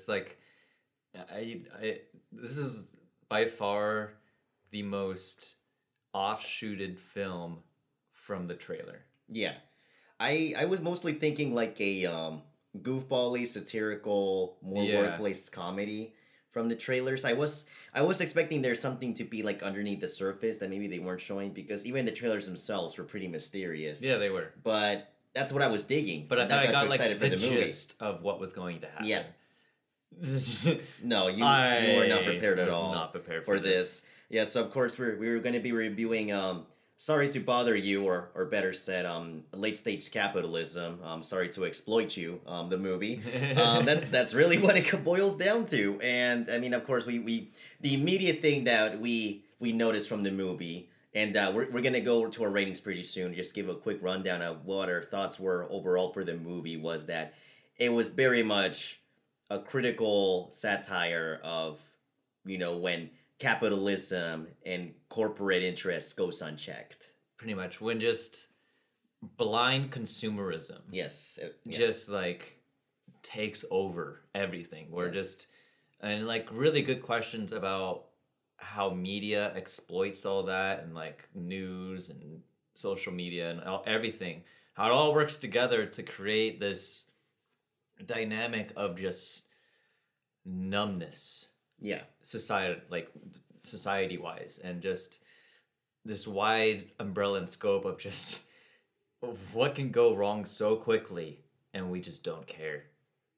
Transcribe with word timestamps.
Just 0.00 0.08
like 0.08 0.38
I 1.14 1.60
I 1.82 1.98
this 2.32 2.56
is 2.56 2.86
by 3.28 3.44
far 3.44 4.12
the 4.70 4.82
most 4.82 5.56
offshooted 6.14 6.98
film 6.98 7.58
from 8.12 8.46
the 8.46 8.54
trailer. 8.54 9.02
Yeah. 9.28 9.54
I 10.18 10.54
I 10.56 10.64
was 10.64 10.80
mostly 10.80 11.12
thinking 11.12 11.54
like 11.54 11.78
a 11.82 12.06
um 12.06 12.42
goofbally 12.78 13.46
satirical 13.46 14.56
more 14.62 14.84
Yeah. 14.84 15.00
workplace 15.00 15.50
comedy 15.50 16.14
from 16.50 16.68
the 16.70 16.76
trailers. 16.76 17.26
I 17.26 17.34
was 17.34 17.66
I 17.92 18.00
was 18.00 18.22
expecting 18.22 18.62
there's 18.62 18.80
something 18.80 19.12
to 19.14 19.24
be 19.24 19.42
like 19.42 19.62
underneath 19.62 20.00
the 20.00 20.08
surface 20.08 20.56
that 20.58 20.70
maybe 20.70 20.86
they 20.88 20.98
weren't 20.98 21.20
showing 21.20 21.50
because 21.52 21.84
even 21.84 22.06
the 22.06 22.12
trailers 22.12 22.46
themselves 22.46 22.96
were 22.96 23.04
pretty 23.04 23.28
mysterious. 23.28 24.02
Yeah, 24.02 24.16
they 24.16 24.30
were. 24.30 24.54
But 24.62 25.12
that's 25.34 25.52
what 25.52 25.60
I 25.62 25.68
was 25.68 25.84
digging. 25.84 26.26
But 26.26 26.38
I 26.38 26.42
and 26.42 26.50
thought 26.50 26.62
that 26.62 26.68
I 26.70 26.72
got 26.72 26.82
too 26.84 26.88
like 26.88 27.00
excited 27.00 27.20
the, 27.20 27.24
for 27.24 27.36
the 27.36 27.50
movie. 27.50 27.66
gist 27.66 27.94
of 28.00 28.22
what 28.22 28.40
was 28.40 28.54
going 28.54 28.80
to 28.80 28.86
happen. 28.88 29.06
Yeah. 29.06 29.24
This 30.12 30.68
No, 31.02 31.28
you, 31.28 31.38
you 31.38 31.98
were 31.98 32.06
not 32.08 32.24
prepared 32.24 32.58
at 32.58 32.68
all 32.68 32.92
Not 32.92 33.12
prepared 33.12 33.44
for 33.44 33.56
for, 33.56 33.62
this. 33.62 34.04
Yeah, 34.28 34.44
so 34.44 34.62
of 34.62 34.70
course 34.70 34.98
we're 34.98 35.16
we 35.16 35.30
were 35.30 35.38
going 35.38 35.54
to 35.54 35.60
be 35.60 35.72
reviewing 35.72 36.32
um 36.32 36.66
Sorry 37.00 37.30
to 37.30 37.40
bother 37.40 37.74
you, 37.74 38.04
or 38.04 38.30
or 38.34 38.44
better 38.44 38.74
said, 38.74 39.06
um, 39.06 39.44
late 39.54 39.78
stage 39.78 40.10
capitalism. 40.10 40.98
Um, 41.02 41.22
sorry 41.22 41.48
to 41.48 41.64
exploit 41.64 42.14
you. 42.14 42.42
Um, 42.46 42.68
the 42.68 42.76
movie. 42.76 43.22
um, 43.56 43.86
that's 43.86 44.10
that's 44.16 44.34
really 44.34 44.58
what 44.58 44.76
it 44.76 45.02
boils 45.04 45.38
down 45.38 45.64
to. 45.72 45.98
And 46.02 46.50
I 46.50 46.58
mean, 46.58 46.74
of 46.74 46.84
course, 46.84 47.06
we 47.06 47.18
we 47.18 47.52
the 47.80 47.94
immediate 47.94 48.42
thing 48.42 48.64
that 48.64 49.00
we 49.00 49.44
we 49.58 49.72
noticed 49.72 50.10
from 50.10 50.24
the 50.24 50.30
movie, 50.30 50.90
and 51.14 51.34
uh, 51.38 51.50
we're 51.54 51.70
we're 51.70 51.80
gonna 51.80 52.02
go 52.02 52.26
to 52.26 52.44
our 52.44 52.50
ratings 52.50 52.82
pretty 52.82 53.02
soon. 53.02 53.32
Just 53.34 53.54
give 53.54 53.70
a 53.70 53.76
quick 53.76 54.02
rundown 54.02 54.42
of 54.42 54.66
what 54.66 54.90
our 54.90 55.02
thoughts 55.02 55.40
were 55.40 55.66
overall 55.70 56.12
for 56.12 56.22
the 56.22 56.34
movie. 56.36 56.76
Was 56.76 57.06
that 57.06 57.32
it 57.78 57.94
was 57.94 58.10
very 58.10 58.42
much 58.42 58.99
a 59.50 59.58
critical 59.58 60.48
satire 60.52 61.40
of 61.42 61.80
you 62.44 62.56
know 62.58 62.76
when 62.76 63.10
capitalism 63.38 64.46
and 64.64 64.94
corporate 65.08 65.62
interest 65.62 66.16
goes 66.16 66.40
unchecked. 66.42 67.10
Pretty 67.36 67.54
much 67.54 67.80
when 67.80 68.00
just 68.00 68.46
blind 69.36 69.90
consumerism 69.92 70.80
Yes. 70.90 71.38
it- 71.42 71.58
yeah. 71.64 71.76
just 71.76 72.08
like 72.08 72.58
takes 73.22 73.64
over 73.70 74.22
everything. 74.34 74.90
We're 74.90 75.06
Yes. 75.06 75.14
just 75.14 75.46
and 76.00 76.26
like 76.26 76.48
really 76.50 76.80
good 76.82 77.02
questions 77.02 77.52
about 77.52 78.06
how 78.56 78.90
media 78.90 79.52
exploits 79.54 80.24
all 80.24 80.44
that 80.44 80.82
and 80.82 80.94
like 80.94 81.28
news 81.34 82.08
and 82.10 82.42
social 82.74 83.12
media 83.12 83.50
and 83.50 83.60
all, 83.62 83.82
everything. 83.86 84.44
How 84.74 84.86
it 84.86 84.92
all 84.92 85.12
works 85.12 85.36
together 85.36 85.84
to 85.86 86.02
create 86.02 86.60
this 86.60 87.09
dynamic 88.06 88.72
of 88.76 88.96
just 88.98 89.46
numbness 90.44 91.46
yeah. 91.80 92.02
society 92.22 92.80
like 92.90 93.10
society 93.62 94.18
wise 94.18 94.60
and 94.62 94.80
just 94.80 95.18
this 96.04 96.26
wide 96.26 96.86
umbrella 96.98 97.38
and 97.38 97.50
scope 97.50 97.84
of 97.84 97.98
just 97.98 98.42
what 99.52 99.74
can 99.74 99.90
go 99.90 100.14
wrong 100.14 100.44
so 100.46 100.76
quickly 100.76 101.40
and 101.74 101.90
we 101.90 102.00
just 102.00 102.24
don't 102.24 102.46
care 102.46 102.84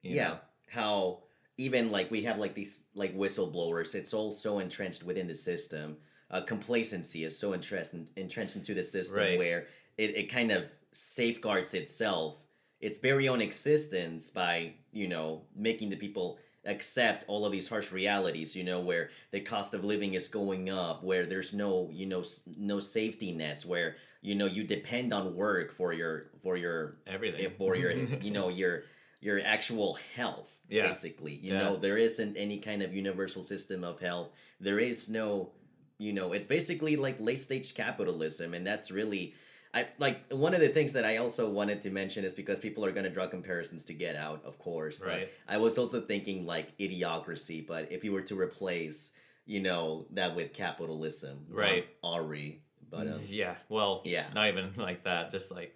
yeah 0.02 0.28
know? 0.28 0.38
how 0.68 1.18
even 1.58 1.90
like 1.90 2.10
we 2.10 2.22
have 2.22 2.38
like 2.38 2.54
these 2.54 2.84
like 2.94 3.16
whistleblowers 3.16 3.94
it's 3.94 4.14
all 4.14 4.32
so 4.32 4.58
entrenched 4.60 5.02
within 5.04 5.26
the 5.26 5.34
system 5.34 5.96
uh, 6.30 6.40
complacency 6.40 7.24
is 7.24 7.36
so 7.38 7.52
entrenched 7.52 7.94
entrenched 8.16 8.56
into 8.56 8.74
the 8.74 8.84
system 8.84 9.18
Right. 9.18 9.38
where 9.38 9.66
it, 9.98 10.16
it 10.16 10.30
kind 10.30 10.50
of 10.52 10.64
safeguards 10.92 11.74
itself 11.74 12.36
its 12.82 12.98
very 12.98 13.28
own 13.28 13.40
existence 13.40 14.30
by 14.30 14.74
you 14.92 15.08
know 15.08 15.42
making 15.56 15.88
the 15.90 15.96
people 15.96 16.38
accept 16.64 17.24
all 17.28 17.44
of 17.46 17.50
these 17.52 17.68
harsh 17.68 17.90
realities 17.90 18.54
you 18.54 18.62
know 18.62 18.78
where 18.80 19.10
the 19.32 19.40
cost 19.40 19.74
of 19.74 19.84
living 19.84 20.14
is 20.14 20.28
going 20.28 20.68
up 20.70 21.02
where 21.02 21.24
there's 21.26 21.52
no 21.54 21.88
you 21.92 22.06
know 22.06 22.22
no 22.58 22.78
safety 22.80 23.32
nets 23.32 23.64
where 23.66 23.96
you 24.20 24.34
know 24.34 24.46
you 24.46 24.62
depend 24.62 25.12
on 25.12 25.34
work 25.34 25.72
for 25.72 25.92
your 25.92 26.26
for 26.42 26.56
your 26.56 26.96
everything 27.06 27.46
eh, 27.46 27.48
for 27.58 27.74
your 27.74 27.90
you 28.20 28.30
know 28.30 28.48
your 28.48 28.82
your 29.20 29.40
actual 29.44 29.94
health 30.16 30.50
Yeah. 30.68 30.86
basically 30.86 31.34
you 31.34 31.52
Yeah. 31.52 31.58
know 31.60 31.76
there 31.76 31.98
isn't 31.98 32.36
any 32.36 32.58
kind 32.58 32.82
of 32.82 32.94
universal 32.94 33.42
system 33.42 33.82
of 33.84 33.98
health 34.00 34.28
there 34.60 34.78
is 34.78 35.08
no 35.10 35.50
you 35.98 36.12
know 36.12 36.32
it's 36.32 36.46
basically 36.46 36.94
like 36.96 37.16
late 37.20 37.40
stage 37.40 37.74
capitalism 37.74 38.54
and 38.54 38.64
that's 38.66 38.90
really 38.90 39.34
I 39.74 39.86
like 39.98 40.30
one 40.32 40.52
of 40.54 40.60
the 40.60 40.68
things 40.68 40.92
that 40.92 41.04
I 41.04 41.16
also 41.16 41.48
wanted 41.48 41.80
to 41.82 41.90
mention 41.90 42.24
is 42.24 42.34
because 42.34 42.60
people 42.60 42.84
are 42.84 42.92
going 42.92 43.04
to 43.04 43.10
draw 43.10 43.26
comparisons 43.26 43.84
to 43.86 43.94
Get 43.94 44.16
Out, 44.16 44.42
of 44.44 44.58
course. 44.58 45.02
Right. 45.02 45.28
I 45.48 45.56
was 45.56 45.78
also 45.78 46.00
thinking 46.00 46.44
like 46.46 46.76
idiocracy, 46.78 47.66
but 47.66 47.90
if 47.90 48.04
you 48.04 48.12
were 48.12 48.22
to 48.22 48.38
replace, 48.38 49.12
you 49.46 49.60
know, 49.60 50.06
that 50.10 50.36
with 50.36 50.52
capitalism, 50.52 51.46
Right. 51.48 51.86
Ari, 52.04 52.60
but 52.90 53.06
um, 53.06 53.20
yeah 53.28 53.54
well 53.70 54.02
Yeah. 54.04 54.26
not 54.34 54.48
even 54.48 54.72
like 54.76 55.04
that 55.04 55.30
just 55.32 55.50
like 55.50 55.74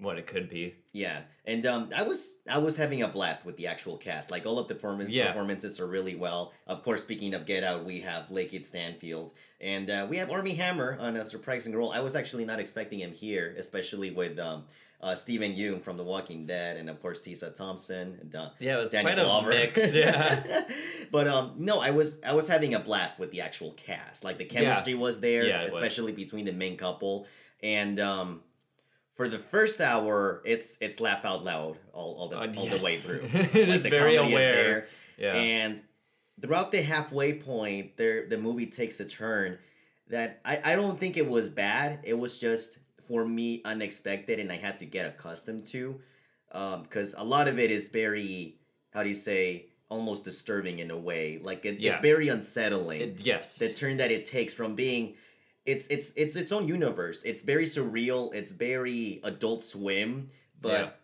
what 0.00 0.18
it 0.18 0.26
could 0.26 0.48
be 0.48 0.74
Yeah, 0.92 1.20
and 1.44 1.64
um, 1.66 1.90
I 1.96 2.02
was 2.02 2.36
I 2.50 2.58
was 2.58 2.76
having 2.76 3.02
a 3.02 3.08
blast 3.08 3.44
with 3.46 3.56
the 3.56 3.66
actual 3.68 3.96
cast. 3.96 4.30
Like 4.30 4.46
all 4.46 4.58
of 4.58 4.66
the 4.68 4.74
perform- 4.74 5.06
Yeah. 5.08 5.28
performances 5.28 5.78
are 5.80 5.86
really 5.86 6.14
well. 6.16 6.52
Of 6.66 6.82
course, 6.82 7.02
speaking 7.02 7.34
of 7.34 7.46
Get 7.46 7.62
Out, 7.64 7.84
we 7.84 8.00
have 8.00 8.28
Lakeith 8.28 8.64
Stanfield, 8.64 9.32
and 9.60 9.90
uh, 9.90 10.06
we 10.10 10.16
have 10.16 10.30
Armie 10.30 10.54
Hammer 10.54 10.96
on 10.98 11.16
a 11.16 11.24
surprising 11.24 11.74
role. 11.76 11.92
I 11.92 12.00
was 12.00 12.16
actually 12.16 12.44
not 12.44 12.58
expecting 12.60 12.98
him 12.98 13.12
here, 13.12 13.54
especially 13.58 14.10
with 14.10 14.38
um, 14.38 14.64
uh, 15.02 15.14
Steven 15.14 15.52
Yeun 15.54 15.80
from 15.82 15.96
The 15.96 16.04
Walking 16.04 16.44
Dead, 16.46 16.76
and 16.76 16.90
of 16.90 17.00
course 17.00 17.20
Tessa 17.22 17.50
Thompson 17.50 18.18
and 18.20 18.34
uh, 18.34 18.50
yeah 18.58 18.76
it 18.76 18.80
was 18.80 18.90
Danny 18.90 19.04
quite 19.04 19.18
a 19.18 19.42
mix 19.48 19.94
yeah 20.04 20.64
but 21.10 21.26
um, 21.28 21.52
no, 21.56 21.80
I 21.80 21.90
was 21.90 22.20
I 22.22 22.32
was 22.34 22.48
having 22.48 22.74
a 22.74 22.80
blast 22.80 23.18
with 23.20 23.30
the 23.32 23.40
actual 23.42 23.72
cast. 23.72 24.24
Like 24.24 24.38
the 24.38 24.44
chemistry 24.44 24.94
was 24.94 25.20
there, 25.20 25.44
Yeah, 25.46 25.60
it 25.62 25.64
was. 25.66 25.74
especially 25.74 26.12
between 26.12 26.44
the 26.46 26.52
main 26.52 26.76
couple. 26.76 27.26
And 27.62 28.00
um, 28.00 28.40
for 29.14 29.28
the 29.28 29.38
first 29.38 29.80
hour, 29.80 30.42
it's 30.44 30.78
it's 30.80 31.00
laugh 31.00 31.24
out 31.24 31.44
loud 31.44 31.76
all, 31.92 32.14
all 32.14 32.28
the 32.28 32.36
Uh, 32.38 32.52
all 32.56 32.66
the 32.66 32.82
way 32.84 32.96
through. 32.96 33.22
it 33.32 33.68
Like, 33.68 33.76
is 33.76 33.86
very 33.86 34.16
aware 34.16 34.54
there. 34.54 34.86
yeah 35.18 35.34
And 35.34 35.80
throughout 36.40 36.72
the 36.72 36.82
halfway 36.82 37.34
point, 37.34 37.96
there 37.96 38.26
the 38.28 38.38
movie 38.38 38.66
takes 38.66 38.98
a 39.00 39.04
turn 39.04 39.58
that 40.08 40.40
I, 40.44 40.72
I 40.72 40.76
don't 40.76 40.98
think 40.98 41.16
it 41.16 41.28
was 41.28 41.48
bad. 41.48 42.00
It 42.02 42.18
was 42.18 42.38
just 42.38 42.78
for 43.06 43.24
me 43.26 43.60
unexpected 43.64 44.38
and 44.38 44.50
I 44.50 44.56
had 44.56 44.78
to 44.78 44.86
get 44.86 45.06
accustomed 45.06 45.66
to. 45.66 46.00
Um, 46.52 46.82
because 46.82 47.14
a 47.16 47.22
lot 47.22 47.46
of 47.46 47.58
it 47.58 47.70
is 47.70 47.90
very 47.90 48.56
how 48.92 49.02
do 49.04 49.08
you 49.08 49.14
say 49.14 49.66
almost 49.88 50.24
disturbing 50.24 50.78
in 50.78 50.90
a 50.90 50.96
way. 50.96 51.38
Like 51.42 51.64
it, 51.66 51.78
Yeah. 51.78 51.92
it's 51.92 52.00
very 52.00 52.28
unsettling 52.28 53.00
It- 53.02 53.20
yes 53.26 53.58
the 53.58 53.68
turn 53.68 53.98
that 53.98 54.10
it 54.10 54.24
takes 54.24 54.54
from 54.54 54.74
being 54.76 55.14
it's 55.66 55.86
it's 55.88 56.12
it's 56.16 56.36
its 56.36 56.52
own 56.52 56.66
universe. 56.66 57.22
It's 57.24 57.42
very 57.42 57.66
surreal. 57.66 58.34
It's 58.34 58.52
very 58.52 59.20
Adult 59.24 59.62
Swim, 59.62 60.28
but 60.60 61.00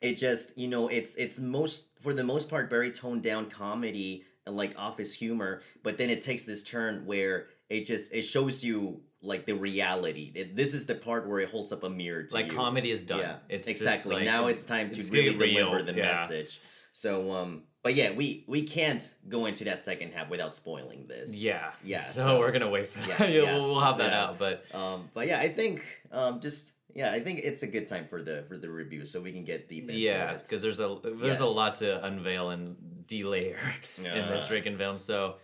it 0.00 0.14
just 0.14 0.56
you 0.58 0.68
know 0.68 0.88
it's 0.88 1.14
it's 1.16 1.38
most 1.38 1.98
for 2.00 2.12
the 2.12 2.24
most 2.24 2.48
part 2.48 2.70
very 2.70 2.90
toned 2.90 3.22
down 3.22 3.50
comedy 3.50 4.24
and 4.46 4.56
like 4.56 4.74
office 4.78 5.14
humor. 5.14 5.62
But 5.82 5.98
then 5.98 6.10
it 6.10 6.22
takes 6.22 6.46
this 6.46 6.62
turn 6.62 7.06
where 7.06 7.46
it 7.68 7.84
just 7.84 8.12
it 8.12 8.22
shows 8.22 8.64
you 8.64 9.02
like 9.22 9.46
the 9.46 9.54
reality. 9.54 10.32
It, 10.34 10.56
this 10.56 10.74
is 10.74 10.86
the 10.86 10.94
part 10.94 11.28
where 11.28 11.40
it 11.40 11.50
holds 11.50 11.72
up 11.72 11.84
a 11.84 11.90
mirror 11.90 12.22
to 12.22 12.34
like 12.34 12.46
you. 12.46 12.56
comedy 12.56 12.90
is 12.90 13.02
done 13.02 13.20
Yeah, 13.20 13.36
it's 13.48 13.68
just, 13.68 13.80
exactly. 13.80 14.16
like, 14.16 14.24
now 14.24 14.46
it's 14.46 14.64
time 14.64 14.90
to 14.90 15.02
really 15.10 15.36
real, 15.36 15.66
deliver 15.66 15.82
the 15.82 15.94
yeah. 15.94 16.14
message. 16.14 16.60
So 16.92 17.30
um, 17.32 17.64
but 17.82 17.94
yeah, 17.94 18.12
we 18.12 18.44
we 18.46 18.62
can't 18.62 19.02
go 19.28 19.46
into 19.46 19.64
that 19.64 19.80
second 19.80 20.12
half 20.12 20.28
without 20.30 20.52
spoiling 20.54 21.06
this. 21.06 21.42
yeah. 21.42 21.72
Yeah, 21.84 22.02
so, 22.02 22.24
so- 22.24 22.38
we're 22.38 22.52
gonna 22.52 22.68
wait 22.70 22.90
for 22.90 23.00
Yeah, 23.00 23.16
that. 23.18 23.28
Yeah, 23.30 23.42
yes, 23.42 23.54
we'll, 23.60 23.72
we'll 23.74 23.80
have 23.80 23.98
that 23.98 24.12
yeah. 24.12 24.22
out 24.24 24.38
but 24.38 24.64
Um, 24.74 25.08
but 25.14 25.26
yeah, 25.28 25.38
I 25.40 25.48
think 25.48 25.82
um, 26.12 26.40
just 26.40 26.72
yeah, 26.94 27.12
I 27.12 27.20
think 27.20 27.40
it's 27.44 27.62
a 27.62 27.68
good 27.68 27.86
time 27.86 28.06
for 28.08 28.20
the 28.20 28.44
for 28.48 28.56
the 28.58 28.68
review, 28.68 29.06
so 29.06 29.20
we 29.20 29.32
can 29.32 29.44
get 29.44 29.68
deep 29.68 29.84
into 29.88 30.00
yeah 30.00 30.34
because 30.34 30.60
there's 30.60 30.80
a 30.80 30.98
there's 31.04 31.40
a 31.40 31.46
lot 31.46 31.76
to 31.76 32.04
unveil 32.04 32.50
and 32.50 32.76
delayer 33.06 33.56
in 33.98 34.04
this 34.04 34.48
freaking 34.48 34.76
film. 34.76 34.98
So 34.98 35.36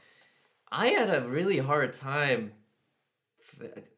i 0.73 0.89
had 0.89 1.09
a 1.15 1.21
really 1.29 1.59
hard 1.59 1.93
time 1.93 2.53
f- 3.61 3.89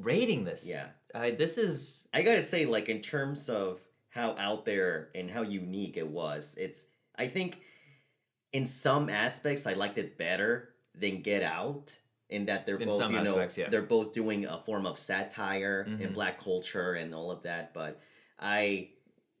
rating 0.00 0.44
this. 0.44 0.68
Yeah, 0.68 0.86
I, 1.14 1.30
this 1.30 1.58
is 1.58 2.08
I 2.12 2.22
gotta 2.22 2.42
say, 2.42 2.66
like 2.66 2.88
in 2.88 3.00
terms 3.00 3.48
of 3.48 3.80
how 4.10 4.34
out 4.38 4.64
there 4.64 5.10
and 5.14 5.30
how 5.30 5.42
unique 5.42 5.96
it 5.96 6.08
was, 6.08 6.56
it's 6.58 6.86
I 7.16 7.28
think 7.28 7.60
in 8.52 8.66
some 8.66 9.08
aspects 9.10 9.66
I 9.66 9.72
liked 9.74 9.98
it 9.98 10.16
better 10.18 10.70
than 10.94 11.22
Get 11.22 11.42
Out. 11.42 11.98
In 12.28 12.46
that 12.46 12.66
they're 12.66 12.76
In 12.76 12.88
both, 12.88 13.00
you 13.02 13.20
know, 13.22 13.30
aspects, 13.30 13.56
yeah. 13.56 13.68
they're 13.68 13.82
both 13.82 14.12
doing 14.12 14.46
a 14.46 14.58
form 14.58 14.84
of 14.84 14.98
satire 14.98 15.82
in 15.88 16.08
Mhm. 16.08 16.14
black 16.14 16.40
culture 16.40 16.94
and 16.94 17.14
all 17.14 17.30
of 17.30 17.44
that. 17.44 17.72
But 17.72 18.00
I, 18.36 18.88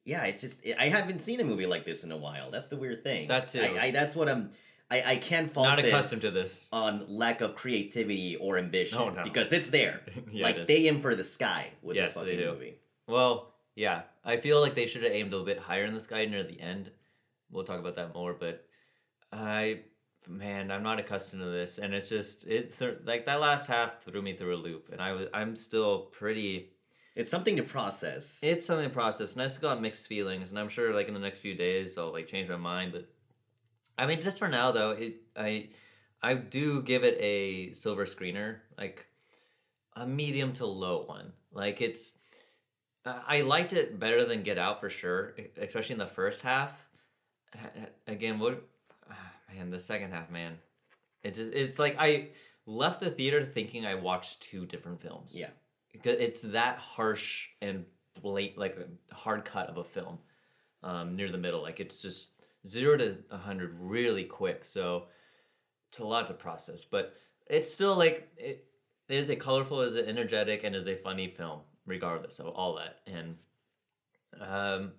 yeah, 0.04 0.22
it's 0.26 0.40
just 0.40 0.64
I 0.78 0.84
haven't 0.88 1.18
seen 1.20 1.40
a 1.40 1.44
movie 1.44 1.66
like 1.66 1.84
this 1.84 2.04
in 2.04 2.12
a 2.12 2.16
while. 2.16 2.52
That's 2.52 2.68
the 2.68 2.76
weird 2.76 3.02
thing. 3.02 3.26
That 3.26 3.48
too. 3.48 3.60
I, 3.60 3.86
I 3.86 3.90
that's 3.90 4.14
what 4.14 4.28
I'm. 4.28 4.50
I 4.88 5.02
I 5.04 5.16
can't 5.16 5.52
fault 5.52 5.66
not 5.66 5.78
this 5.82 5.86
accustomed 5.88 6.22
to 6.22 6.30
this 6.30 6.68
on 6.72 7.06
lack 7.08 7.40
of 7.40 7.56
creativity 7.56 8.36
or 8.36 8.56
ambition 8.56 8.98
Oh, 8.98 9.08
no. 9.10 9.24
because 9.24 9.52
it's 9.52 9.68
there. 9.70 10.02
yeah, 10.30 10.44
like 10.44 10.54
it 10.56 10.60
is. 10.60 10.68
they 10.68 10.86
aim 10.86 11.00
for 11.00 11.16
the 11.16 11.24
sky 11.24 11.70
with 11.82 11.96
Yes, 11.96 12.14
this 12.14 12.22
fucking 12.22 12.38
movie. 12.38 12.76
Well, 13.08 13.52
yeah, 13.74 14.02
I 14.24 14.36
feel 14.36 14.60
like 14.60 14.76
they 14.76 14.86
should 14.86 15.02
have 15.02 15.10
aimed 15.12 15.32
a 15.32 15.36
little 15.36 15.44
bit 15.46 15.58
higher 15.58 15.84
in 15.86 15.92
the 15.94 16.00
sky 16.00 16.24
near 16.26 16.44
the 16.44 16.60
end, 16.60 16.92
we'll 17.50 17.64
talk 17.64 17.80
about 17.80 17.96
that 17.96 18.14
more. 18.14 18.32
But 18.32 18.64
I, 19.36 19.80
man, 20.28 20.70
I'm 20.70 20.82
not 20.82 20.98
accustomed 20.98 21.42
to 21.42 21.48
this, 21.48 21.78
and 21.78 21.94
it's 21.94 22.08
just 22.08 22.46
it 22.46 22.76
th- 22.78 22.98
like 23.04 23.26
that 23.26 23.40
last 23.40 23.66
half 23.66 24.02
threw 24.02 24.22
me 24.22 24.34
through 24.34 24.54
a 24.54 24.58
loop, 24.58 24.90
and 24.92 25.00
I 25.00 25.12
was 25.12 25.28
I'm 25.32 25.56
still 25.56 26.00
pretty. 26.06 26.70
It's 27.14 27.30
something 27.30 27.56
to 27.56 27.62
process. 27.62 28.40
It's 28.42 28.66
something 28.66 28.88
to 28.88 28.94
process, 28.94 29.32
and 29.32 29.42
I 29.42 29.46
still 29.46 29.70
got 29.70 29.80
mixed 29.80 30.06
feelings, 30.06 30.50
and 30.50 30.58
I'm 30.58 30.68
sure 30.68 30.94
like 30.94 31.08
in 31.08 31.14
the 31.14 31.20
next 31.20 31.38
few 31.38 31.54
days 31.54 31.96
I'll 31.96 32.12
like 32.12 32.26
change 32.26 32.48
my 32.48 32.56
mind. 32.56 32.92
But 32.92 33.08
I 33.98 34.06
mean, 34.06 34.20
just 34.20 34.38
for 34.38 34.48
now 34.48 34.70
though, 34.70 34.90
it 34.90 35.22
I 35.36 35.68
I 36.22 36.34
do 36.34 36.82
give 36.82 37.04
it 37.04 37.16
a 37.20 37.72
silver 37.72 38.04
screener, 38.04 38.58
like 38.76 39.06
a 39.94 40.06
medium 40.06 40.52
to 40.54 40.66
low 40.66 41.04
one. 41.04 41.32
Like 41.52 41.80
it's 41.80 42.18
I 43.04 43.42
liked 43.42 43.72
it 43.72 43.98
better 44.00 44.24
than 44.24 44.42
Get 44.42 44.58
Out 44.58 44.80
for 44.80 44.90
sure, 44.90 45.34
especially 45.56 45.94
in 45.94 45.98
the 45.98 46.06
first 46.06 46.42
half. 46.42 46.72
Again, 48.06 48.38
what 48.38 48.68
man, 49.52 49.70
the 49.70 49.78
second 49.78 50.12
half, 50.12 50.30
man. 50.30 50.58
It's 51.22 51.38
just, 51.38 51.52
it's 51.52 51.78
like 51.78 51.96
I 51.98 52.28
left 52.66 53.00
the 53.00 53.10
theater 53.10 53.42
thinking 53.42 53.86
I 53.86 53.94
watched 53.94 54.42
two 54.42 54.66
different 54.66 55.00
films. 55.00 55.38
yeah. 55.38 55.48
It's 56.04 56.42
that 56.42 56.78
harsh 56.78 57.48
and 57.62 57.86
late 58.22 58.58
like 58.58 58.76
a 58.76 59.14
hard 59.14 59.44
cut 59.46 59.68
of 59.68 59.78
a 59.78 59.84
film 59.84 60.18
um, 60.82 61.16
near 61.16 61.30
the 61.30 61.38
middle. 61.38 61.62
Like 61.62 61.80
it's 61.80 62.02
just 62.02 62.30
zero 62.66 62.96
to 62.98 63.16
a 63.30 63.38
hundred 63.38 63.74
really 63.78 64.24
quick. 64.24 64.64
So 64.64 65.06
it's 65.88 66.00
a 66.00 66.04
lot 66.04 66.26
to 66.26 66.34
process, 66.34 66.84
but 66.84 67.14
it's 67.46 67.72
still 67.72 67.96
like 67.96 68.28
it 68.36 68.66
is 69.08 69.30
a 69.30 69.36
colorful, 69.36 69.80
is 69.80 69.94
it 69.94 70.08
energetic, 70.08 70.64
and 70.64 70.74
is 70.76 70.86
a 70.86 70.96
funny 70.96 71.28
film, 71.28 71.60
regardless 71.86 72.40
of 72.40 72.48
all 72.48 72.74
that. 72.74 73.00
And 73.06 73.36
um, 74.40 74.92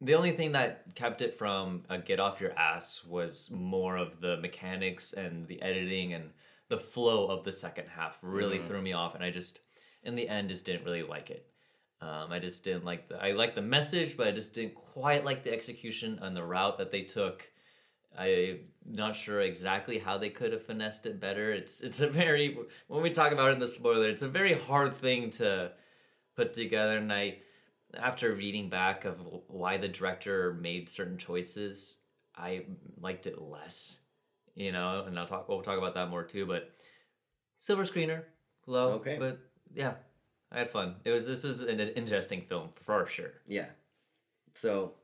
the 0.00 0.14
only 0.14 0.32
thing 0.32 0.52
that 0.52 0.94
kept 0.94 1.20
it 1.20 1.36
from 1.36 1.84
a 1.90 1.98
get 1.98 2.20
off 2.20 2.40
your 2.40 2.58
ass 2.58 3.04
was 3.04 3.50
more 3.50 3.96
of 3.96 4.20
the 4.20 4.36
mechanics 4.38 5.12
and 5.12 5.46
the 5.46 5.60
editing 5.62 6.14
and 6.14 6.30
the 6.68 6.78
flow 6.78 7.26
of 7.26 7.44
the 7.44 7.52
second 7.52 7.86
half 7.88 8.16
really 8.22 8.58
Mhm. 8.58 8.64
threw 8.66 8.80
me 8.80 8.92
off, 8.92 9.14
and 9.14 9.24
I 9.24 9.30
just 9.30 9.60
in 10.02 10.14
the 10.14 10.28
end 10.28 10.48
just 10.48 10.64
didn't 10.64 10.84
really 10.84 11.02
like 11.02 11.30
it. 11.30 11.46
Um, 12.00 12.32
I 12.32 12.38
just 12.38 12.64
didn't 12.64 12.84
like 12.84 13.08
the 13.08 13.22
I 13.22 13.32
like 13.32 13.54
the 13.54 13.60
message, 13.62 14.16
but 14.16 14.26
I 14.26 14.30
just 14.30 14.54
didn't 14.54 14.74
quite 14.74 15.24
like 15.24 15.42
the 15.44 15.52
execution 15.52 16.18
and 16.22 16.34
the 16.34 16.42
route 16.44 16.78
that 16.78 16.90
they 16.90 17.02
took. 17.02 17.50
I'm 18.16 18.60
not 18.84 19.14
sure 19.14 19.40
exactly 19.42 19.98
how 19.98 20.16
they 20.18 20.30
could 20.30 20.52
have 20.52 20.64
finessed 20.64 21.04
it 21.06 21.20
better. 21.20 21.52
It's 21.52 21.82
it's 21.82 22.00
a 22.00 22.08
very 22.08 22.56
when 22.88 23.02
we 23.02 23.10
talk 23.10 23.32
about 23.32 23.50
it 23.50 23.54
in 23.54 23.58
the 23.58 23.68
spoiler, 23.68 24.08
it's 24.08 24.22
a 24.22 24.28
very 24.28 24.54
hard 24.54 24.96
thing 24.96 25.30
to 25.32 25.72
put 26.36 26.54
together. 26.54 26.96
And 26.96 27.12
I, 27.12 27.38
after 27.98 28.34
reading 28.34 28.68
back 28.68 29.04
of 29.04 29.18
why 29.48 29.76
the 29.76 29.88
director 29.88 30.54
made 30.54 30.88
certain 30.88 31.18
choices, 31.18 31.98
I 32.36 32.64
liked 33.00 33.26
it 33.26 33.40
less. 33.40 33.98
You 34.54 34.72
know, 34.72 35.04
and 35.06 35.18
I'll 35.18 35.26
talk. 35.26 35.48
We'll 35.48 35.62
talk 35.62 35.78
about 35.78 35.94
that 35.94 36.10
more 36.10 36.24
too. 36.24 36.44
But 36.46 36.70
silver 37.58 37.84
screener, 37.84 38.24
low. 38.66 38.92
Okay. 38.94 39.16
But 39.18 39.38
yeah, 39.72 39.94
I 40.52 40.58
had 40.58 40.70
fun. 40.70 40.96
It 41.04 41.12
was 41.12 41.26
this 41.26 41.44
is 41.44 41.62
an 41.62 41.80
interesting 41.80 42.42
film 42.42 42.70
for 42.74 43.06
sure. 43.06 43.32
Yeah. 43.46 43.66
So, 44.54 44.94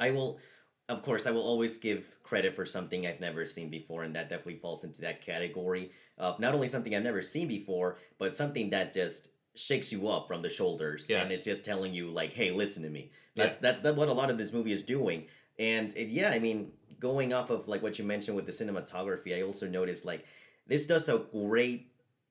I 0.00 0.10
will, 0.10 0.40
of 0.88 1.02
course, 1.02 1.26
I 1.26 1.30
will 1.30 1.42
always 1.42 1.76
give 1.76 2.16
credit 2.22 2.56
for 2.56 2.64
something 2.64 3.06
I've 3.06 3.20
never 3.20 3.44
seen 3.44 3.68
before, 3.68 4.04
and 4.04 4.16
that 4.16 4.30
definitely 4.30 4.56
falls 4.56 4.84
into 4.84 5.02
that 5.02 5.20
category 5.20 5.92
of 6.16 6.40
not 6.40 6.54
only 6.54 6.66
something 6.66 6.94
I've 6.94 7.02
never 7.02 7.22
seen 7.22 7.46
before, 7.46 7.98
but 8.18 8.34
something 8.34 8.70
that 8.70 8.94
just 8.94 9.28
shakes 9.54 9.90
you 9.92 10.08
up 10.08 10.28
from 10.28 10.42
the 10.42 10.50
shoulders, 10.50 11.08
Yeah. 11.10 11.22
and 11.22 11.32
it's 11.32 11.44
just 11.44 11.64
telling 11.64 11.92
you 11.92 12.08
like, 12.10 12.32
"Hey, 12.32 12.50
listen 12.50 12.82
to 12.82 12.90
me." 12.90 13.10
Yeah. 13.34 13.44
That's 13.44 13.58
that's 13.58 13.82
what 13.82 14.08
a 14.08 14.12
lot 14.12 14.30
of 14.30 14.38
this 14.38 14.52
movie 14.52 14.72
is 14.72 14.82
doing, 14.82 15.26
and 15.58 15.96
it, 15.96 16.08
yeah, 16.08 16.30
I 16.30 16.38
mean, 16.38 16.72
going 16.98 17.32
off 17.32 17.50
of 17.50 17.68
like 17.68 17.82
what 17.82 17.98
you 17.98 18.04
mentioned 18.04 18.36
with 18.36 18.46
the 18.46 18.52
cinematography, 18.52 19.36
I 19.36 19.42
also 19.42 19.68
noticed 19.68 20.04
like 20.04 20.24
this 20.66 20.86
does 20.86 21.08
a 21.08 21.18
great 21.18 21.86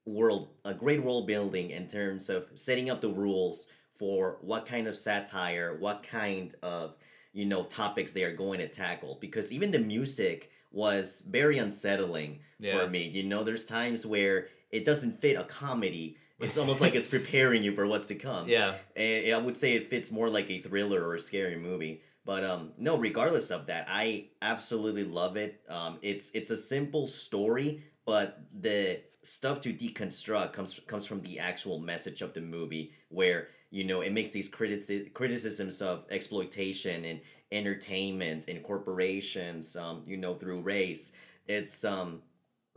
world 0.05 0.49
a 0.65 0.73
great 0.73 1.03
world 1.03 1.27
building 1.27 1.69
in 1.71 1.87
terms 1.87 2.29
of 2.29 2.47
setting 2.55 2.89
up 2.89 3.01
the 3.01 3.09
rules 3.09 3.67
for 3.95 4.37
what 4.41 4.65
kind 4.65 4.87
of 4.87 4.97
satire 4.97 5.75
what 5.77 6.01
kind 6.01 6.55
of 6.63 6.95
you 7.33 7.45
know 7.45 7.63
topics 7.63 8.13
they 8.13 8.23
are 8.23 8.33
going 8.35 8.59
to 8.59 8.67
tackle 8.67 9.17
because 9.21 9.51
even 9.51 9.69
the 9.69 9.77
music 9.77 10.49
was 10.71 11.21
very 11.29 11.57
unsettling 11.59 12.39
Yeah. 12.59 12.79
for 12.79 12.89
me 12.89 13.03
you 13.07 13.23
know 13.23 13.43
there's 13.43 13.65
times 13.67 14.03
where 14.05 14.47
it 14.71 14.83
doesn't 14.85 15.19
fit 15.21 15.35
a 15.37 15.43
comedy 15.43 16.17
it's 16.39 16.57
almost 16.57 16.81
like 16.81 16.95
it's 16.95 17.07
preparing 17.17 17.63
you 17.63 17.73
for 17.75 17.85
what's 17.87 18.07
to 18.07 18.15
come 18.15 18.47
Yeah. 18.47 18.75
and 18.95 19.33
I 19.33 19.37
would 19.37 19.57
say 19.57 19.73
it 19.75 19.87
fits 19.89 20.11
more 20.11 20.29
like 20.29 20.49
a 20.49 20.57
thriller 20.59 21.03
or 21.05 21.15
a 21.15 21.19
scary 21.19 21.55
movie. 21.57 22.01
But 22.25 22.43
um, 22.43 22.73
no, 22.77 22.97
regardless 22.97 23.49
of 23.49 23.67
that, 23.67 23.87
I 23.89 24.27
absolutely 24.41 25.03
love 25.03 25.35
it. 25.37 25.61
Um, 25.67 25.97
it's 26.03 26.29
it's 26.31 26.51
a 26.51 26.57
simple 26.57 27.07
story, 27.07 27.81
but 28.05 28.39
the 28.53 29.01
stuff 29.23 29.61
to 29.61 29.73
deconstruct 29.73 30.53
comes 30.53 30.79
comes 30.85 31.05
from 31.07 31.21
the 31.21 31.39
actual 31.39 31.79
message 31.79 32.21
of 32.21 32.33
the 32.33 32.41
movie, 32.41 32.91
where 33.09 33.47
you 33.71 33.83
know 33.83 34.01
it 34.01 34.11
makes 34.13 34.29
these 34.29 34.49
critici- 34.51 35.11
criticisms 35.13 35.81
of 35.81 36.05
exploitation 36.11 37.03
and 37.05 37.21
entertainment 37.51 38.45
and 38.47 38.61
corporations, 38.63 39.75
um, 39.75 40.03
you 40.05 40.17
know, 40.17 40.35
through 40.35 40.61
race. 40.61 41.13
It's 41.47 41.83
um, 41.83 42.21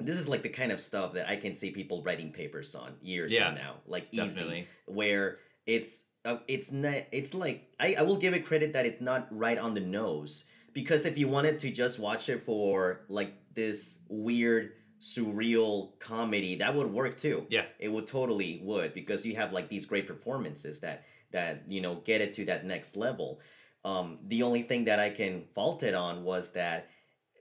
this 0.06 0.19
is 0.19 0.28
like 0.28 0.43
the 0.43 0.49
kind 0.49 0.72
of 0.72 0.81
stuff 0.81 1.14
that 1.14 1.28
I 1.28 1.37
can 1.37 1.52
see 1.52 1.70
people 1.70 2.02
writing 2.02 2.32
papers 2.32 2.75
on 2.75 2.94
years 3.02 3.32
Yeah, 3.32 3.46
from 3.49 3.56
now, 3.56 3.75
like 3.87 4.06
easy 4.12 4.22
Definitely. 4.40 4.66
where 4.87 5.38
it's 5.66 6.04
uh, 6.25 6.37
it's 6.49 6.70
not 6.72 6.94
it's 7.12 7.34
like 7.34 7.72
I, 7.81 7.96
I 7.99 8.02
will 8.02 8.16
give 8.16 8.34
it 8.34 8.44
credit 8.44 8.72
that 8.75 8.87
it's 8.87 9.00
not 9.00 9.26
right 9.31 9.58
on 9.58 9.75
the 9.75 9.81
nose 9.81 10.44
because 10.72 11.04
if 11.04 11.19
you 11.19 11.28
wanted 11.28 11.58
to 11.58 11.70
just 11.70 11.99
watch 11.99 12.28
it 12.28 12.40
for 12.40 13.00
like 13.08 13.32
this 13.54 14.00
weird 14.08 14.72
surreal 15.00 15.99
comedy 15.99 16.55
that 16.56 16.75
would 16.75 16.90
work 16.93 17.16
too 17.16 17.44
Yeah. 17.50 17.64
it 17.78 17.88
would 17.88 18.06
totally 18.06 18.60
would 18.62 18.94
because 18.94 19.26
you 19.26 19.34
have 19.37 19.52
like 19.52 19.69
these 19.69 19.84
great 19.84 20.06
performances 20.06 20.81
that 20.81 21.05
that 21.32 21.64
you 21.66 21.81
know 21.81 21.96
get 21.96 22.20
it 22.20 22.34
to 22.34 22.44
that 22.46 22.64
next 22.64 22.96
level 22.96 23.40
um 23.84 24.19
the 24.28 24.43
only 24.44 24.62
thing 24.62 24.84
that 24.84 25.00
i 25.00 25.10
can 25.10 25.43
fault 25.55 25.82
it 25.82 25.94
on 25.94 26.22
was 26.24 26.53
that 26.53 26.88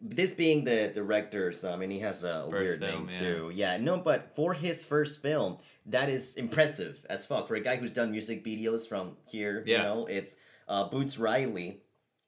this 0.02 0.34
being 0.34 0.64
the 0.64 0.90
director's 0.94 1.64
I 1.64 1.76
mean, 1.76 1.92
he 1.92 2.00
has 2.00 2.24
a 2.24 2.48
First 2.50 2.52
weird 2.52 2.80
film, 2.80 3.06
name 3.06 3.10
yeah. 3.14 3.20
too 3.20 3.52
yeah 3.54 3.78
no 3.78 3.98
but 3.98 4.36
for 4.36 4.54
his 4.54 4.84
first 4.84 5.22
film 5.22 5.58
that 5.86 6.10
is 6.10 6.36
impressive 6.36 7.06
as 7.10 7.26
fuck 7.26 7.48
for 7.48 7.56
a 7.56 7.60
guy 7.62 7.76
who's 7.78 7.92
done 7.94 8.12
music 8.12 8.44
videos 8.44 8.88
from 8.88 9.18
here 9.30 9.64
you 9.66 9.74
Yeah. 9.76 9.84
know 9.84 10.06
it's 10.08 10.38
uh 10.68 10.88
boots 10.90 11.18
riley 11.20 11.82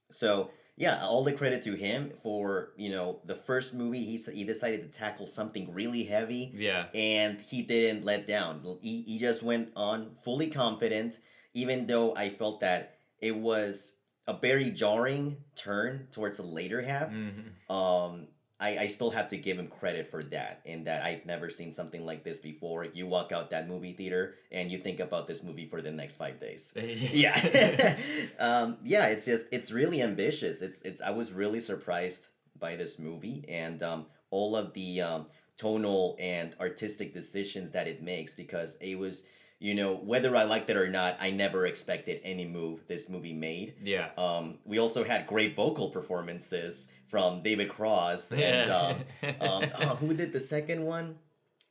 so 0.10 0.52
yeah 0.76 1.04
all 1.04 1.24
the 1.24 1.34
credit 1.34 1.64
to 1.64 1.74
him 1.76 2.12
for 2.22 2.74
you 2.78 2.90
know 2.90 3.20
the 3.26 3.36
first 3.36 3.74
movie 3.74 4.06
he, 4.06 4.18
he 4.34 4.44
decided 4.44 4.82
to 4.82 4.98
tackle 4.98 5.28
something 5.28 5.74
really 5.74 6.04
heavy 6.04 6.52
Yeah. 6.56 6.88
and 6.94 7.40
he 7.42 7.62
didn't 7.62 8.06
let 8.06 8.26
down. 8.28 8.62
He, 8.82 9.02
he 9.04 9.18
just 9.20 9.44
went 9.44 9.70
on 9.76 10.16
fully 10.16 10.48
confident, 10.48 11.20
even 11.54 11.86
though 11.88 12.16
I 12.16 12.30
felt 12.30 12.60
that 12.62 12.98
it 13.22 13.36
was 13.38 13.94
a 14.28 14.34
very 14.34 14.72
jarring 14.72 15.38
turn 15.56 16.08
towards 16.12 16.38
the 16.38 16.44
later 16.44 16.82
half. 16.82 17.10
hmm 17.10 17.30
Um, 17.74 18.28
I, 18.60 18.78
I 18.78 18.88
still 18.88 19.10
have 19.12 19.28
to 19.30 19.38
give 19.38 19.60
him 19.60 19.68
credit 19.68 20.08
for 20.08 20.24
that, 20.26 20.62
in 20.64 20.86
that 20.86 21.04
I've 21.04 21.26
never 21.26 21.50
seen 21.50 21.72
something 21.74 22.06
like 22.06 22.24
this 22.24 22.40
before. 22.40 22.86
You 22.86 23.08
walk 23.08 23.32
out 23.34 23.50
that 23.50 23.68
movie 23.68 23.92
theater 23.92 24.36
and 24.52 24.72
you 24.72 24.78
think 24.78 25.02
about 25.02 25.28
this 25.28 25.44
movie 25.44 25.66
for 25.66 25.82
the 25.82 25.92
next 25.92 26.16
five 26.16 26.40
days. 26.40 26.74
Yeah, 26.78 27.36
um, 28.40 28.78
yeah. 28.84 29.08
It's 29.08 29.26
just 29.26 29.48
it's 29.52 29.72
really 29.72 30.02
ambitious. 30.02 30.62
It's 30.62 30.82
it's. 30.84 31.02
I 31.02 31.12
was 31.12 31.34
really 31.34 31.60
surprised 31.60 32.28
by 32.58 32.76
this 32.78 33.00
movie 33.00 33.44
and 33.50 33.82
um, 33.84 34.06
all 34.30 34.56
of 34.56 34.74
the 34.74 35.02
um, 35.02 35.26
tonal 35.58 36.16
and 36.20 36.56
artistic 36.60 37.14
decisions 37.14 37.72
that 37.72 37.88
it 37.88 38.02
makes 38.02 38.34
because 38.34 38.78
it 38.80 38.98
was 38.98 39.24
you 39.64 39.74
know 39.80 39.96
whether 39.96 40.36
I 40.36 40.44
liked 40.44 40.70
it 40.70 40.76
or 40.78 40.90
not, 40.90 41.16
I 41.22 41.32
never 41.32 41.66
expected 41.66 42.20
any 42.24 42.46
move 42.46 42.86
this 42.88 43.10
movie 43.10 43.32
made. 43.34 43.76
yeah. 43.82 44.10
Um, 44.18 44.60
we 44.66 44.78
also 44.78 45.04
had 45.06 45.26
great 45.26 45.56
vocal 45.56 45.88
performances 45.90 46.92
from 47.08 47.42
David 47.44 47.70
Cross 47.70 48.34
and 48.34 48.70
um, 48.70 48.96
um, 49.40 49.64
oh, 49.80 49.96
who 50.02 50.14
did 50.14 50.34
the 50.34 50.40
second 50.40 50.84
one? 50.84 51.16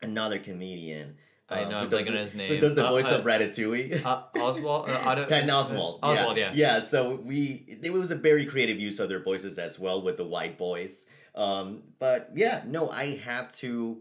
Another 0.01 0.39
comedian. 0.39 1.17
I 1.51 1.65
um, 1.65 1.71
know, 1.71 1.79
who 1.81 1.85
I'm 1.85 1.91
does 1.91 2.01
blanking 2.03 2.09
on 2.09 2.15
the- 2.15 2.21
his 2.21 2.33
Who 2.55 2.61
does 2.61 2.75
the 2.75 2.87
Uh, 2.87 2.91
voice 2.91 3.07
uh, 3.13 3.19
of 3.19 3.25
Ratatouille? 3.27 4.05
uh, 4.07 4.23
Oswalt. 4.37 4.89
Uh, 4.89 5.27
Patton 5.27 5.51
Oswalt. 5.51 6.01
Oswalt. 6.01 6.37
Yeah. 6.39 6.53
Yeah. 6.55 6.81
So 6.81 7.17
we 7.17 7.79
it 7.83 7.93
was 7.93 8.11
a 8.11 8.17
very 8.17 8.47
creative 8.47 8.81
use 8.81 8.99
of 9.01 9.11
their 9.11 9.23
voices 9.23 9.59
as 9.59 9.79
well 9.79 10.01
with 10.01 10.17
the 10.17 10.25
white 10.25 10.57
boys. 10.57 11.11
Um, 11.35 11.83
but 11.99 12.31
yeah, 12.35 12.63
no, 12.67 12.89
I 12.89 13.17
have 13.17 13.55
to. 13.57 14.01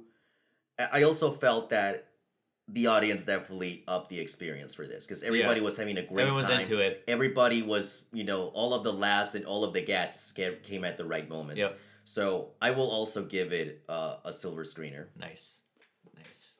I 0.79 1.03
also 1.03 1.29
felt 1.31 1.69
that 1.71 2.07
the 2.73 2.87
audience 2.87 3.25
definitely 3.25 3.83
upped 3.87 4.09
the 4.09 4.19
experience 4.19 4.73
for 4.73 4.87
this 4.87 5.05
because 5.05 5.23
everybody 5.23 5.59
was 5.61 5.77
having 5.77 5.97
a 5.97 6.01
great 6.01 6.21
Everyone 6.23 6.35
was 6.35 6.47
time. 6.47 6.61
into 6.61 6.79
it. 6.79 7.03
Everybody 7.07 7.61
was, 7.61 8.05
you 8.13 8.23
know, 8.23 8.47
all 8.47 8.73
of 8.73 8.83
the 8.83 8.93
laughs 8.93 9.35
and 9.35 9.45
all 9.45 9.63
of 9.63 9.73
the 9.73 9.81
gasps 9.81 10.31
came 10.63 10.85
at 10.85 10.97
the 10.97 11.05
right 11.05 11.27
moments. 11.27 11.59
Yep. 11.59 11.79
So 12.05 12.51
I 12.61 12.71
will 12.71 12.89
also 12.89 13.25
give 13.25 13.51
it 13.53 13.83
uh, 13.89 14.17
a 14.23 14.31
silver 14.33 14.63
screener. 14.63 15.07
Nice. 15.19 15.57
Nice. 16.15 16.57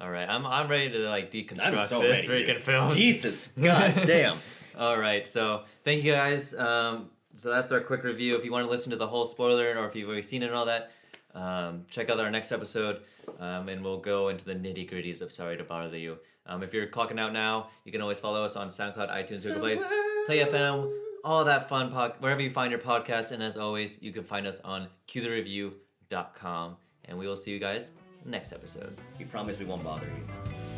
All 0.00 0.10
right. 0.10 0.28
I'm 0.28 0.46
I'm 0.46 0.68
ready 0.68 0.90
to 0.90 1.08
like 1.08 1.30
deconstruct 1.30 1.86
so 1.86 2.00
this 2.00 2.26
ready, 2.26 2.44
freaking 2.44 2.54
dude. 2.54 2.62
film. 2.62 2.90
Jesus, 2.90 3.48
god 3.60 3.94
damn. 4.06 4.36
All 4.78 4.98
right. 4.98 5.28
So 5.28 5.64
thank 5.84 6.02
you 6.02 6.12
guys. 6.12 6.54
Um, 6.54 7.10
so 7.34 7.50
that's 7.50 7.72
our 7.72 7.80
quick 7.80 8.04
review. 8.04 8.36
If 8.36 8.44
you 8.44 8.52
want 8.52 8.64
to 8.64 8.70
listen 8.70 8.90
to 8.90 8.96
the 8.96 9.06
whole 9.06 9.24
spoiler, 9.24 9.78
or 9.78 9.86
if 9.86 9.94
you've 9.96 10.08
already 10.08 10.22
seen 10.22 10.42
it 10.42 10.46
and 10.46 10.54
all 10.54 10.66
that, 10.66 10.92
um, 11.34 11.84
check 11.90 12.10
out 12.10 12.20
our 12.20 12.30
next 12.30 12.52
episode, 12.52 13.00
um, 13.40 13.68
and 13.68 13.82
we'll 13.82 13.98
go 13.98 14.28
into 14.28 14.44
the 14.44 14.54
nitty 14.54 14.90
gritties 14.90 15.20
of 15.22 15.32
Sorry 15.32 15.56
to 15.56 15.64
Bother 15.64 15.98
You. 15.98 16.18
Um, 16.46 16.62
if 16.62 16.74
you're 16.74 16.86
clocking 16.86 17.20
out 17.20 17.32
now, 17.32 17.68
you 17.84 17.92
can 17.92 18.00
always 18.00 18.18
follow 18.18 18.44
us 18.44 18.56
on 18.56 18.68
SoundCloud, 18.68 19.10
iTunes, 19.10 19.42
Google 19.44 19.60
Play, 19.60 19.76
Play 20.26 20.38
FM, 20.40 20.92
all 21.24 21.44
that 21.44 21.68
fun 21.68 21.90
pod, 21.90 22.14
wherever 22.18 22.40
you 22.40 22.50
find 22.50 22.70
your 22.70 22.80
podcast. 22.80 23.32
And 23.32 23.42
as 23.42 23.56
always, 23.56 24.00
you 24.02 24.12
can 24.12 24.24
find 24.24 24.46
us 24.46 24.60
on 24.60 24.88
cuethereview.com. 25.08 26.76
And 27.04 27.18
we 27.18 27.26
will 27.26 27.36
see 27.36 27.52
you 27.52 27.58
guys 27.58 27.92
next 28.24 28.52
episode. 28.52 28.96
We 29.18 29.24
promise 29.24 29.58
we 29.58 29.64
won't 29.64 29.84
bother 29.84 30.06
you. 30.06 30.71